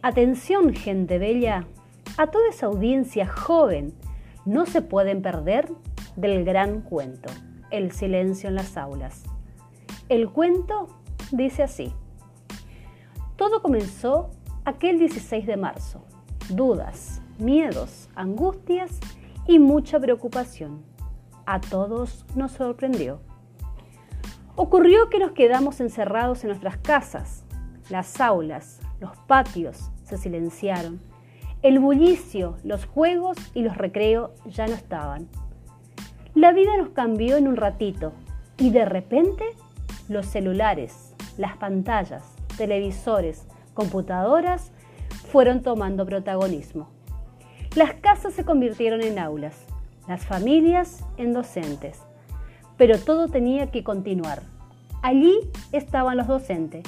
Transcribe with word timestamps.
Atención, 0.00 0.74
gente 0.74 1.18
bella, 1.18 1.66
a 2.18 2.28
toda 2.28 2.48
esa 2.50 2.66
audiencia 2.66 3.26
joven, 3.26 3.94
no 4.44 4.64
se 4.64 4.80
pueden 4.80 5.22
perder 5.22 5.68
del 6.14 6.44
gran 6.44 6.82
cuento, 6.82 7.30
El 7.70 7.90
silencio 7.90 8.48
en 8.48 8.54
las 8.54 8.76
aulas. 8.76 9.24
El 10.08 10.30
cuento 10.30 10.86
dice 11.32 11.64
así. 11.64 11.92
Todo 13.34 13.60
comenzó 13.60 14.30
aquel 14.64 15.00
16 15.00 15.46
de 15.46 15.56
marzo. 15.56 16.04
Dudas, 16.48 17.20
miedos, 17.38 18.08
angustias 18.14 19.00
y 19.48 19.58
mucha 19.58 19.98
preocupación. 19.98 20.84
A 21.44 21.60
todos 21.60 22.24
nos 22.36 22.52
sorprendió. 22.52 23.20
Ocurrió 24.54 25.10
que 25.10 25.18
nos 25.18 25.32
quedamos 25.32 25.80
encerrados 25.80 26.44
en 26.44 26.50
nuestras 26.50 26.76
casas. 26.76 27.44
Las 27.90 28.20
aulas, 28.20 28.80
los 29.00 29.16
patios 29.26 29.90
se 30.04 30.18
silenciaron. 30.18 31.00
El 31.62 31.78
bullicio, 31.78 32.56
los 32.64 32.86
juegos 32.86 33.36
y 33.54 33.62
los 33.62 33.76
recreos 33.76 34.30
ya 34.46 34.66
no 34.66 34.74
estaban. 34.74 35.28
La 36.34 36.52
vida 36.52 36.76
nos 36.76 36.90
cambió 36.90 37.36
en 37.36 37.48
un 37.48 37.56
ratito 37.56 38.12
y 38.58 38.70
de 38.70 38.84
repente 38.84 39.44
los 40.08 40.26
celulares, 40.26 41.14
las 41.36 41.56
pantallas, 41.56 42.24
televisores, 42.56 43.46
computadoras 43.74 44.72
fueron 45.30 45.62
tomando 45.62 46.06
protagonismo. 46.06 46.88
Las 47.74 47.94
casas 47.94 48.34
se 48.34 48.44
convirtieron 48.44 49.02
en 49.02 49.18
aulas, 49.18 49.66
las 50.08 50.24
familias 50.24 51.04
en 51.16 51.32
docentes, 51.32 52.02
pero 52.76 52.98
todo 52.98 53.28
tenía 53.28 53.70
que 53.70 53.84
continuar. 53.84 54.42
Allí 55.02 55.38
estaban 55.72 56.16
los 56.16 56.26
docentes, 56.26 56.84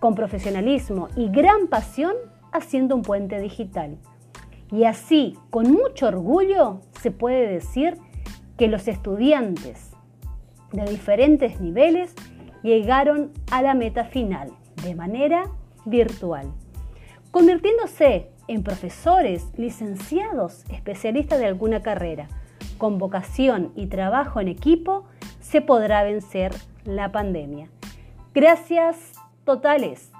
con 0.00 0.14
profesionalismo 0.14 1.08
y 1.16 1.28
gran 1.28 1.68
pasión 1.68 2.14
haciendo 2.52 2.94
un 2.94 3.02
puente 3.02 3.40
digital. 3.40 3.98
Y 4.70 4.84
así, 4.84 5.38
con 5.50 5.70
mucho 5.70 6.08
orgullo, 6.08 6.80
se 7.00 7.10
puede 7.10 7.46
decir 7.46 7.98
que 8.56 8.68
los 8.68 8.88
estudiantes 8.88 9.92
de 10.72 10.84
diferentes 10.84 11.60
niveles 11.60 12.14
llegaron 12.62 13.32
a 13.50 13.62
la 13.62 13.74
meta 13.74 14.04
final 14.04 14.50
de 14.82 14.94
manera 14.94 15.44
virtual, 15.84 16.52
convirtiéndose 17.30 18.30
en 18.48 18.62
profesores, 18.62 19.46
licenciados, 19.56 20.64
especialistas 20.70 21.38
de 21.38 21.46
alguna 21.46 21.82
carrera. 21.82 22.28
Con 22.78 22.98
vocación 22.98 23.72
y 23.74 23.86
trabajo 23.86 24.40
en 24.40 24.48
equipo 24.48 25.04
se 25.40 25.60
podrá 25.60 26.02
vencer 26.02 26.52
la 26.84 27.12
pandemia. 27.12 27.68
Gracias 28.34 29.12
totales. 29.46 30.12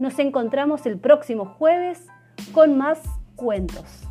Nos 0.00 0.18
encontramos 0.18 0.86
el 0.86 0.98
próximo 0.98 1.44
jueves 1.44 2.08
con 2.52 2.76
más 2.76 3.00
cuentos. 3.36 4.09